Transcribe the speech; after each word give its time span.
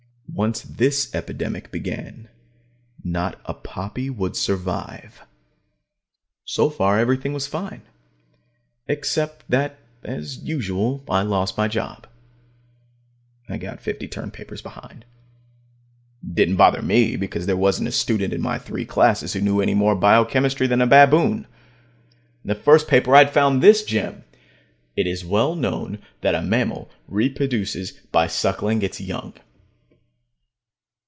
Once 0.33 0.61
this 0.63 1.13
epidemic 1.13 1.71
began, 1.73 2.27
not 3.03 3.39
a 3.45 3.53
poppy 3.53 4.09
would 4.09 4.33
survive. 4.35 5.21
So 6.45 6.69
far 6.69 6.97
everything 6.97 7.33
was 7.33 7.47
fine, 7.47 7.81
except 8.87 9.43
that, 9.51 9.77
as 10.03 10.37
usual, 10.37 11.03
I 11.09 11.21
lost 11.21 11.57
my 11.57 11.67
job. 11.67 12.07
I 13.49 13.57
got 13.57 13.81
fifty 13.81 14.07
term 14.07 14.31
papers 14.31 14.61
behind. 14.61 15.03
It 16.23 16.35
didn't 16.35 16.55
bother 16.55 16.81
me, 16.81 17.17
because 17.17 17.45
there 17.45 17.57
wasn't 17.57 17.89
a 17.89 17.91
student 17.91 18.33
in 18.33 18.41
my 18.41 18.57
three 18.57 18.85
classes 18.85 19.33
who 19.33 19.41
knew 19.41 19.59
any 19.61 19.73
more 19.75 19.95
biochemistry 19.97 20.65
than 20.65 20.81
a 20.81 20.87
baboon. 20.87 21.45
In 22.43 22.47
the 22.47 22.55
first 22.55 22.87
paper 22.87 23.13
I'd 23.17 23.33
found 23.33 23.61
this 23.61 23.83
gem: 23.83 24.23
"It 24.95 25.05
is 25.07 25.25
well 25.25 25.55
known 25.55 25.99
that 26.21 26.35
a 26.35 26.41
mammal 26.41 26.89
reproduces 27.09 27.91
by 28.13 28.27
suckling 28.27 28.81
its 28.81 28.99
young." 29.01 29.33